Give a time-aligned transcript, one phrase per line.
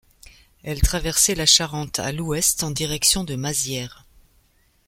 [0.63, 4.07] Elle traversait la Charente à l'ouest en direction de Mazières.